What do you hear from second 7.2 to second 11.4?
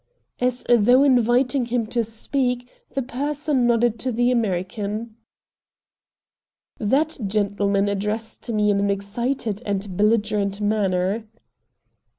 gentleman addressed me in an excited and belligerent manner.